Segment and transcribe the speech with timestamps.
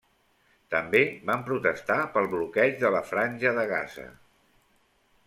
[0.75, 4.07] També van protestar pel bloqueig de la Franja de Gaza.